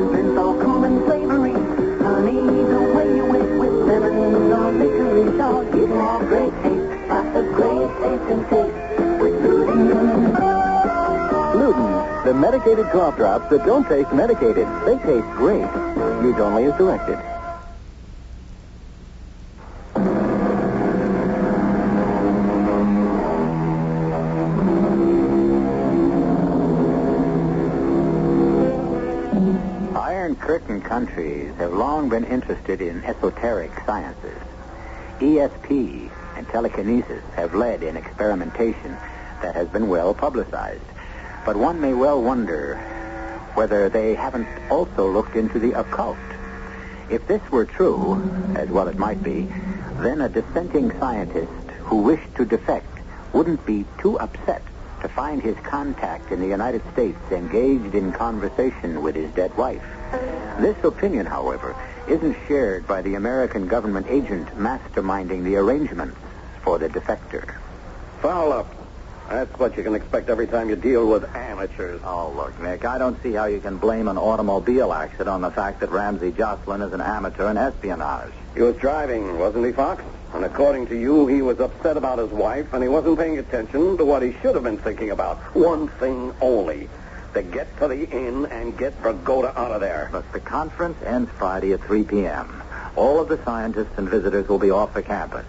[12.58, 14.68] medicated cough drops that don't taste medicated.
[14.86, 15.66] They taste great.
[16.22, 17.18] Use only as directed.
[29.96, 34.38] Iron Curtain countries have long been interested in esoteric sciences.
[35.18, 38.96] ESP and telekinesis have led in experimentation
[39.42, 40.93] that has been well publicized.
[41.44, 42.76] But one may well wonder
[43.54, 46.18] whether they haven't also looked into the occult.
[47.10, 48.22] If this were true,
[48.56, 49.42] as well it might be,
[50.00, 52.98] then a dissenting scientist who wished to defect
[53.32, 54.62] wouldn't be too upset
[55.02, 59.84] to find his contact in the United States engaged in conversation with his dead wife.
[60.60, 61.76] This opinion, however,
[62.08, 66.16] isn't shared by the American government agent masterminding the arrangements
[66.62, 67.56] for the defector.
[68.22, 68.83] Foul up.
[69.28, 72.00] That's what you can expect every time you deal with amateurs.
[72.04, 75.50] Oh, look, Nick, I don't see how you can blame an automobile accident on the
[75.50, 78.32] fact that Ramsey Jocelyn is an amateur in espionage.
[78.54, 80.02] He was driving, wasn't he, Fox?
[80.34, 83.96] And according to you, he was upset about his wife, and he wasn't paying attention
[83.96, 85.38] to what he should have been thinking about.
[85.54, 86.88] One thing only.
[87.34, 90.08] To get to the inn and get Vergoda out of there.
[90.12, 92.62] Look, the conference ends Friday at 3 p.m.
[92.94, 95.44] All of the scientists and visitors will be off the campus.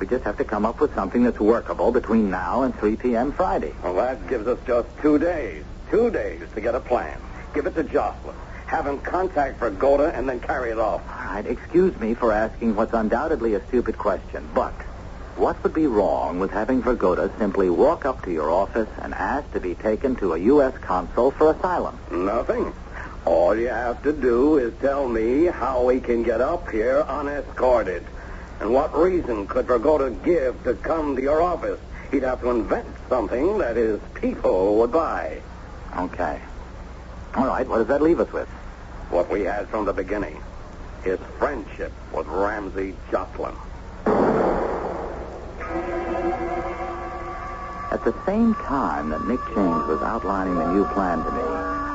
[0.00, 3.32] We just have to come up with something that's workable between now and 3 p.m.
[3.32, 3.74] Friday.
[3.82, 5.62] Well, that gives us just two days.
[5.90, 7.20] Two days to get a plan.
[7.52, 8.34] Give it to Jocelyn.
[8.66, 11.02] Have him contact Vergoda and then carry it off.
[11.06, 14.72] All right, excuse me for asking what's undoubtedly a stupid question, but
[15.36, 19.52] what would be wrong with having Vergoda simply walk up to your office and ask
[19.52, 20.78] to be taken to a U.S.
[20.78, 21.98] consul for asylum?
[22.10, 22.72] Nothing.
[23.26, 28.06] All you have to do is tell me how he can get up here unescorted.
[28.60, 31.80] And what reason could Vergoda give to come to your office?
[32.10, 35.40] He'd have to invent something that his people would buy.
[35.96, 36.40] Okay.
[37.34, 38.48] All right, what does that leave us with?
[39.08, 40.42] What we had from the beginning.
[41.02, 43.54] His friendship with Ramsey Jocelyn.
[47.90, 51.42] At the same time that Nick James was outlining the new plan to me,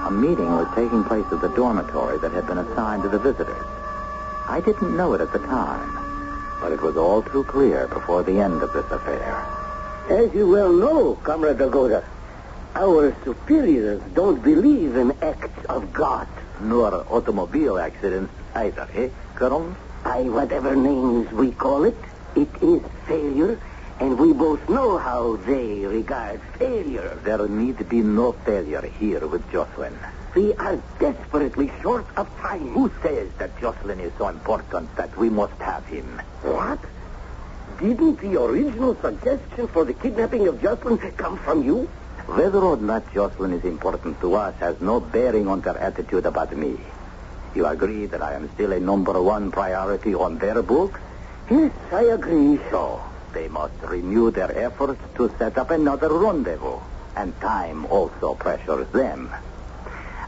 [0.07, 3.65] a meeting was taking place at the dormitory that had been assigned to the visitors.
[4.47, 6.04] I didn't know it at the time,
[6.61, 9.45] but it was all too clear before the end of this affair.
[10.09, 12.03] As you well know, Comrade Vergoda,
[12.75, 16.27] our superiors don't believe in acts of God.
[16.61, 19.75] Nor automobile accidents either, eh, Colonel?
[20.03, 21.97] By whatever names we call it,
[22.35, 23.59] it is failure,
[23.99, 27.17] and we both know how they regard failure.
[27.23, 29.97] There need be no failure here with Jocelyn.
[30.35, 32.73] We are desperately short of time.
[32.73, 36.21] Who says that Jocelyn is so important that we must have him?
[36.41, 36.79] What?
[37.79, 41.87] Didn't the original suggestion for the kidnapping of Jocelyn come from you?
[42.27, 46.55] Whether or not Jocelyn is important to us has no bearing on their attitude about
[46.55, 46.79] me.
[47.55, 50.99] You agree that I am still a number one priority on their books?
[51.49, 53.01] Yes, I agree so.
[53.31, 56.79] They must renew their efforts to set up another rendezvous.
[57.15, 59.31] And time also pressures them.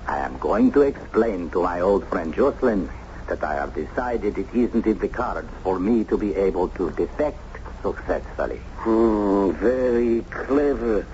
[0.08, 2.90] I am going to explain to my old friend Jocelyn
[3.28, 6.92] that I have decided it isn't in the cards for me to be able to
[6.92, 7.38] defect
[7.82, 8.62] successfully.
[8.78, 11.06] Hmm, very clever.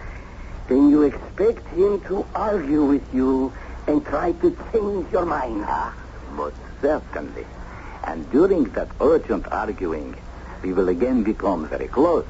[0.68, 3.52] Then you expect him to argue with you
[3.88, 5.92] and try to change your mind, huh?
[6.32, 7.46] Most certainly.
[8.04, 10.16] And during that urgent arguing,
[10.62, 12.28] we will again become very close.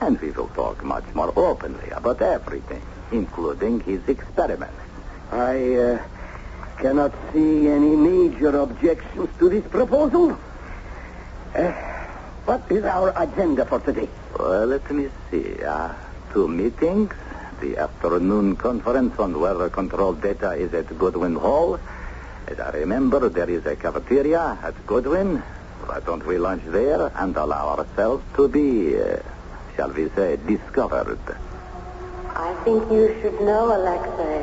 [0.00, 4.87] And we will talk much more openly about everything, including his experiments.
[5.30, 6.02] I uh,
[6.78, 10.38] cannot see any major objections to this proposal.
[11.54, 11.72] Uh,
[12.44, 14.08] what is our agenda for today?
[14.38, 15.62] Well, let me see.
[15.62, 15.92] Uh,
[16.32, 17.12] two meetings,
[17.60, 21.78] the afternoon conference on weather control data is at Goodwin Hall.
[22.46, 25.42] As I remember, there is a cafeteria at Goodwin.
[25.84, 29.18] Why don't we lunch there and allow ourselves to be, uh,
[29.76, 31.18] shall we say, discovered?
[32.38, 34.37] I think you should know, Alexei, that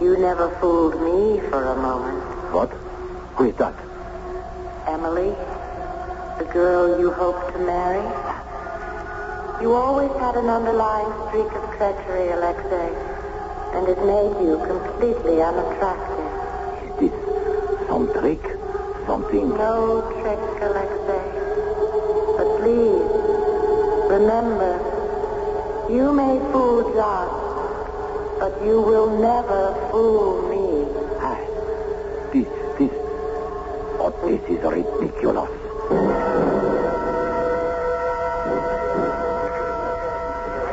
[0.00, 2.22] you never fooled me for a moment.
[2.52, 2.70] What?
[3.36, 3.74] Who is that?
[4.86, 5.34] Emily,
[6.38, 8.02] the girl you hoped to marry.
[9.62, 12.90] You always had an underlying streak of treachery, Alexei,
[13.74, 17.02] and it made you completely unattractive.
[17.02, 18.42] Is this some trick?
[19.06, 19.48] Something?
[19.50, 21.24] No trick, Alexei.
[22.36, 23.08] But please,
[24.10, 24.74] remember,
[25.90, 27.43] you may fool Josh,
[28.44, 30.64] but you will never fool me.
[31.18, 31.40] Ah,
[32.30, 32.92] this, this,
[33.98, 35.48] oh, this is ridiculous.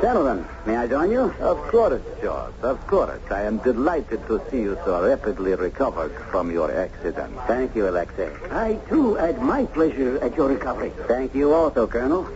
[0.01, 1.34] Gentlemen, may I join you?
[1.39, 3.22] Of course, George, of course.
[3.30, 7.34] I am delighted to see you so rapidly recovered from your accident.
[7.47, 8.34] Thank you, Alexei.
[8.51, 10.91] I, too, had my pleasure at your recovery.
[11.07, 12.28] Thank you also, Colonel.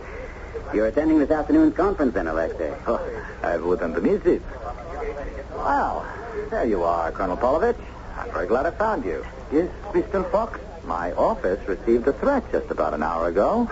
[0.72, 2.74] You're attending this afternoon's conference then, Alexei.
[2.86, 3.00] Oh,
[3.42, 4.42] I wouldn't miss it.
[5.56, 6.06] Well,
[6.50, 7.76] there you are, Colonel Polovich.
[8.16, 9.24] I'm very glad I found you.
[9.52, 10.30] Yes, Mr.
[10.30, 10.60] Fox?
[10.84, 13.68] My office received a threat just about an hour ago.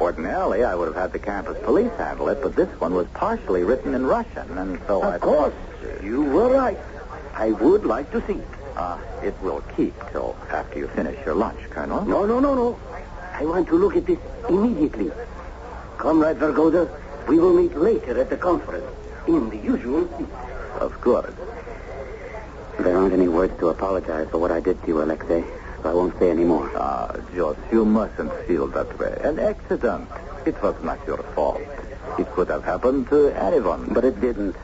[0.00, 3.64] Ordinarily, I would have had the campus police handle it, but this one was partially
[3.64, 5.14] written in Russian, and so I thought.
[5.14, 5.54] Of course.
[6.02, 6.78] You were right.
[7.34, 8.46] I would like to see it.
[8.76, 12.04] Uh, it will keep till after you finish your lunch, Colonel.
[12.04, 12.78] No, no, no, no.
[13.32, 14.18] I want to look at this
[14.48, 15.10] immediately.
[15.96, 16.88] Comrade Vergoda,
[17.26, 18.86] we will meet later at the conference
[19.26, 20.28] in the usual seat.
[20.80, 21.34] Of course.
[22.78, 25.42] There aren't any words to apologize for what I did to you, Alexei,
[25.82, 26.70] so I won't say any more.
[26.76, 29.18] Ah, Joss, you mustn't feel that way.
[29.22, 30.08] An accident.
[30.46, 31.60] It was not your fault.
[32.18, 33.92] It could have happened to anyone.
[33.92, 34.56] But it didn't.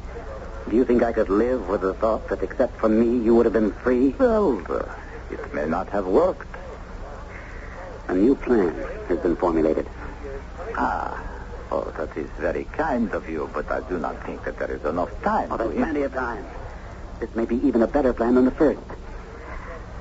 [0.68, 3.46] Do you think I could live with the thought that except for me, you would
[3.46, 4.14] have been free?
[4.18, 4.86] Well, uh,
[5.30, 6.46] it may not have worked.
[8.09, 8.74] A new plan
[9.09, 9.86] has been formulated.
[10.76, 11.20] Ah,
[11.71, 14.85] oh, that is very kind of you, but I do not think that there is
[14.85, 15.51] enough time.
[15.51, 16.45] Oh, there's plenty of time.
[17.21, 18.81] This may be even a better plan than the first.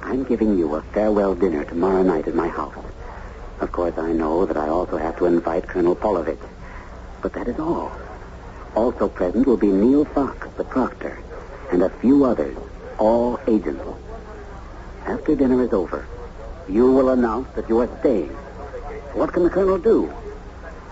[0.01, 2.75] I'm giving you a farewell dinner tomorrow night at my house.
[3.59, 6.39] Of course, I know that I also have to invite Colonel Polovich.
[7.21, 7.91] But that is all.
[8.75, 11.19] Also present will be Neil Fox, the proctor,
[11.71, 12.57] and a few others,
[12.97, 13.83] all agents.
[15.05, 16.05] After dinner is over,
[16.67, 18.29] you will announce that you are staying.
[19.13, 20.11] What can the colonel do?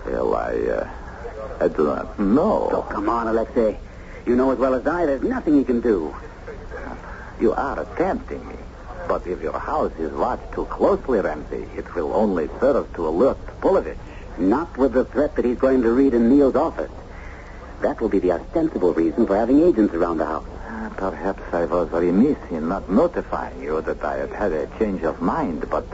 [0.06, 0.90] Well, I, uh,
[1.60, 2.68] I do not know.
[2.72, 3.78] Oh, come on, Alexei.
[4.26, 6.14] You know as well as I, there's nothing he can do.
[7.40, 8.54] You are tempting me.
[9.08, 13.38] But if your house is watched too closely, Ramsey, it will only serve to alert
[13.60, 13.98] Polovich.
[14.38, 16.90] Not with the threat that he's going to read in Neil's office.
[17.80, 20.46] That will be the ostensible reason for having agents around the house.
[20.68, 25.02] Uh, Perhaps I was remiss in not notifying you that I had had a change
[25.02, 25.84] of mind, but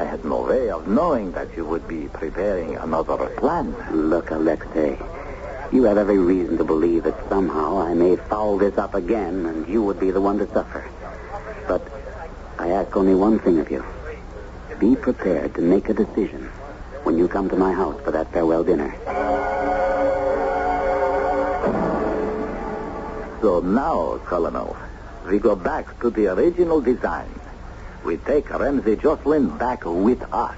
[0.00, 3.76] I had no way of knowing that you would be preparing another plan.
[3.92, 4.98] Look, Alexei,
[5.70, 9.68] you have every reason to believe that somehow I may foul this up again and
[9.68, 10.88] you would be the one to suffer.
[11.68, 11.86] But
[12.58, 13.84] I ask only one thing of you.
[14.78, 16.46] Be prepared to make a decision
[17.02, 18.94] when you come to my house for that farewell dinner.
[23.42, 24.78] So now, Colonel,
[25.26, 27.39] we go back to the original design.
[28.04, 30.56] We take Ramsey Jocelyn back with us.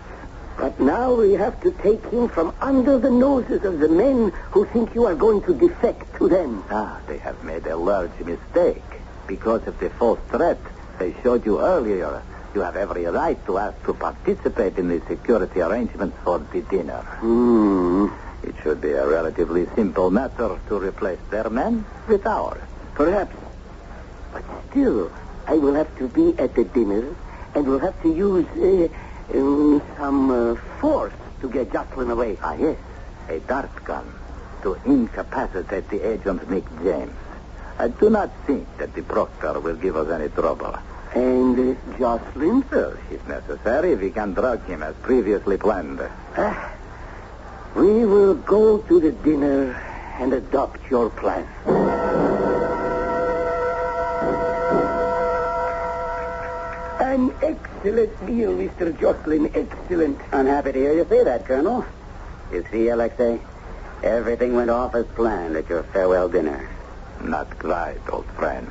[0.56, 4.64] But now we have to take him from under the noses of the men who
[4.66, 6.62] think you are going to defect to them.
[6.70, 8.82] Ah, they have made a large mistake.
[9.26, 10.58] Because of the false threat
[10.98, 12.22] they showed you earlier,
[12.54, 17.02] you have every right to ask to participate in the security arrangements for the dinner.
[17.20, 18.08] Hmm.
[18.42, 22.60] It should be a relatively simple matter to replace their men with ours.
[22.94, 23.34] Perhaps.
[24.32, 25.10] But still,
[25.46, 27.14] I will have to be at the dinner
[27.54, 32.38] and we'll have to use uh, um, some uh, force to get Jocelyn away.
[32.42, 32.78] Ah, yes,
[33.28, 34.06] a dart gun
[34.62, 37.12] to incapacitate the agent Nick James.
[37.78, 40.76] I do not think that the proctor will give us any trouble.
[41.14, 42.64] And uh, Jocelyn?
[42.70, 46.00] Well, if necessary, we can drug him as previously planned.
[46.36, 46.72] Ah,
[47.74, 49.72] we will go to the dinner
[50.18, 51.46] and adopt your plan.
[57.22, 58.98] An excellent meal, Mr.
[58.98, 59.48] Jocelyn.
[59.54, 60.18] Excellent.
[60.32, 61.84] I'm happy to hear you say that, Colonel.
[62.50, 63.40] You see, Alexei,
[64.02, 66.68] everything went off as planned at your farewell dinner.
[67.22, 68.68] Not quite, old friend.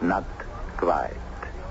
[0.00, 0.24] Not
[0.78, 1.12] quite.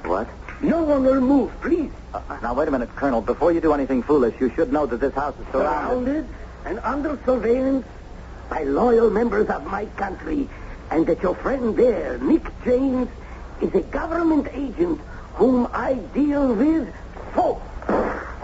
[0.05, 0.27] What?
[0.61, 1.89] No one will move, please.
[2.13, 3.21] Uh, now, wait a minute, Colonel.
[3.21, 6.05] Before you do anything foolish, you should know that this house is surrounded.
[6.05, 6.27] Surrounded
[6.65, 7.87] and under surveillance
[8.47, 10.47] by loyal members of my country
[10.91, 13.09] and that your friend there, Nick James,
[13.59, 15.01] is a government agent
[15.33, 16.93] whom I deal with
[17.35, 17.61] so.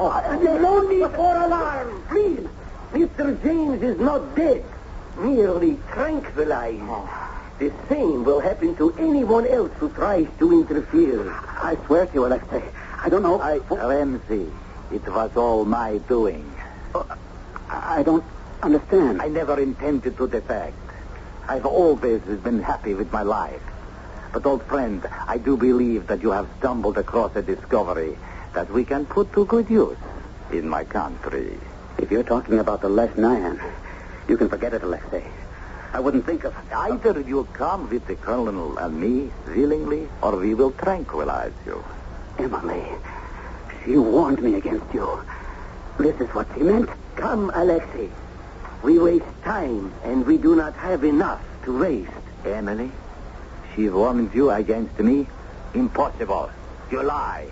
[0.02, 2.48] Oh, no need for alarm, please.
[2.94, 3.42] Mr.
[3.44, 4.64] James is not dead,
[5.18, 6.82] merely tranquilized.
[6.84, 7.30] Oh.
[7.60, 11.30] The same will happen to anyone else who tries to interfere.
[11.62, 12.64] I swear to you, Alexei.
[13.04, 13.42] I don't know.
[13.42, 14.50] I, Ramsey,
[14.92, 16.50] it was all my doing.
[16.96, 17.06] Oh,
[17.70, 18.24] I don't
[18.64, 19.22] understand.
[19.22, 20.78] I never intended to defect.
[21.50, 23.62] I've always been happy with my life.
[24.32, 28.18] But, old friend, I do believe that you have stumbled across a discovery
[28.54, 29.98] that we can put to good use
[30.52, 31.58] in my country.
[31.98, 33.60] If you're talking about the Les Nyan,
[34.28, 35.26] you can forget it, Alexei.
[35.92, 40.54] I wouldn't think of Either you come with the colonel and me willingly, or we
[40.54, 41.84] will tranquilize you.
[42.38, 42.86] Emily.
[43.84, 45.24] She warned me against you.
[45.98, 46.90] This is what she meant.
[47.16, 48.10] Come, Alexei.
[48.84, 52.12] We waste time, and we do not have enough to waste.
[52.46, 52.92] Emily,
[53.80, 55.26] she warned you against me?
[55.74, 56.52] Impossible.
[56.92, 57.48] You lie.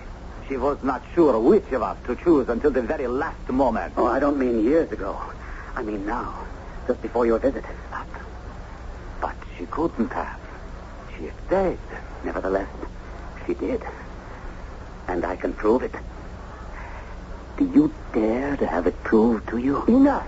[0.49, 3.93] She was not sure which of us to choose until the very last moment.
[3.95, 5.17] Oh, I don't mean years ago.
[5.73, 6.45] I mean now,
[6.85, 7.63] just before your visit.
[7.89, 8.07] But,
[9.21, 10.39] but she couldn't have.
[11.15, 11.79] She is dead.
[12.25, 12.69] Nevertheless,
[13.45, 13.81] she did.
[15.07, 15.95] And I can prove it.
[17.57, 19.85] Do you dare to have it proved to you?
[19.85, 20.27] Enough.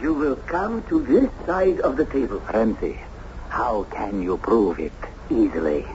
[0.00, 2.40] You will come to this side of the table.
[2.52, 3.00] Ramsey,
[3.54, 4.92] how can you prove it?
[5.30, 5.86] Easily.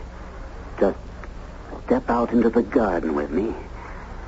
[0.80, 0.98] Just
[1.86, 3.54] step out into the garden with me,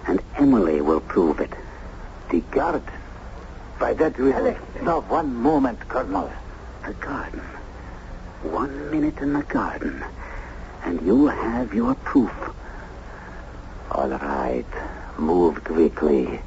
[0.05, 1.53] and Emily will prove it.
[2.29, 2.83] The garden.
[3.79, 4.57] By that we will...
[4.83, 6.29] Now, one moment, Colonel.
[6.85, 7.39] The garden.
[8.43, 10.03] One minute in the garden,
[10.83, 12.33] and you'll have your proof.
[13.91, 14.65] All right.
[15.17, 16.41] Move quickly.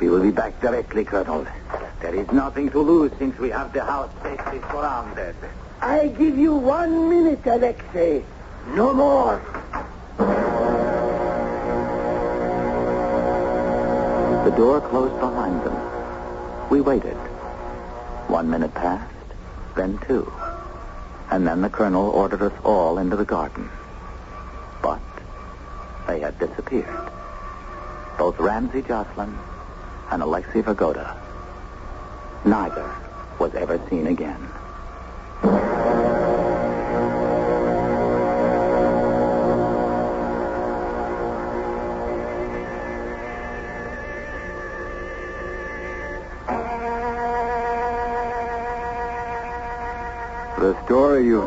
[0.00, 1.46] We will be back directly, Colonel.
[2.00, 5.36] There is nothing to lose since we have the house safely surrounded.
[5.84, 8.24] I give you one minute, Alexei.
[8.68, 9.38] No more.
[14.44, 15.76] The door closed behind them.
[16.70, 17.18] We waited.
[18.28, 19.12] One minute passed,
[19.76, 20.32] then two.
[21.30, 23.68] And then the colonel ordered us all into the garden.
[24.80, 25.02] But
[26.06, 27.10] they had disappeared.
[28.16, 29.36] Both Ramsey Jocelyn
[30.10, 31.14] and Alexei Vergoda.
[32.46, 32.90] Neither
[33.38, 34.48] was ever seen again.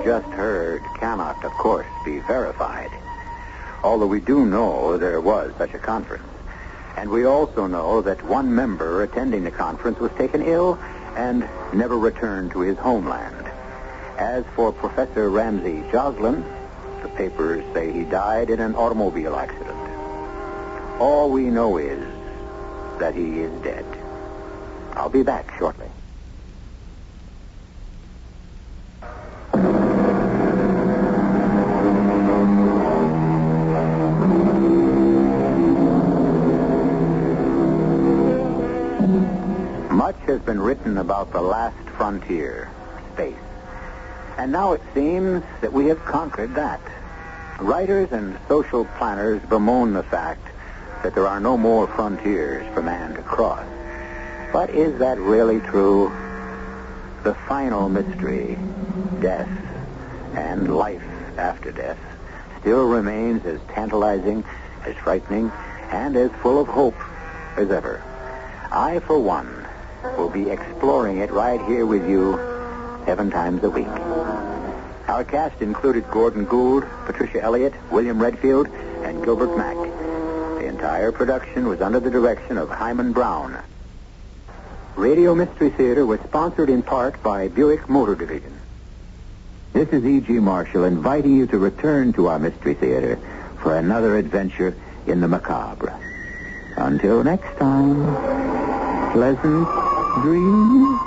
[0.07, 2.91] Just heard cannot, of course, be verified.
[3.83, 6.23] Although we do know there was such a conference.
[6.95, 10.79] And we also know that one member attending the conference was taken ill
[11.17, 13.51] and never returned to his homeland.
[14.17, 16.45] As for Professor Ramsey Jocelyn,
[17.01, 19.77] the papers say he died in an automobile accident.
[21.01, 21.99] All we know is
[22.99, 23.83] that he is dead.
[24.93, 25.86] I'll be back shortly.
[40.87, 42.69] Written about the last frontier,
[43.13, 43.35] space.
[44.37, 46.79] And now it seems that we have conquered that.
[47.59, 50.47] Writers and social planners bemoan the fact
[51.03, 53.65] that there are no more frontiers for man to cross.
[54.53, 56.09] But is that really true?
[57.23, 58.57] The final mystery,
[59.19, 59.49] death
[60.35, 61.03] and life
[61.37, 61.99] after death,
[62.61, 64.45] still remains as tantalizing,
[64.85, 65.51] as frightening,
[65.91, 66.95] and as full of hope
[67.57, 68.01] as ever.
[68.71, 69.56] I, for one,
[70.17, 72.37] will be exploring it right here with you
[73.05, 73.87] seven times a week.
[75.07, 79.75] Our cast included Gordon Gould, Patricia Elliott, William Redfield, and Gilbert Mack.
[79.75, 83.57] The entire production was under the direction of Himan Brown.
[84.97, 88.59] Radio Mystery Theater was sponsored in part by Buick Motor Division.
[89.71, 90.33] This is E.G.
[90.39, 93.19] Marshall inviting you to return to our Mystery Theater
[93.61, 94.75] for another adventure
[95.05, 95.97] in the macabre.
[96.75, 99.86] Until next time, pleasant
[100.21, 101.06] dreams.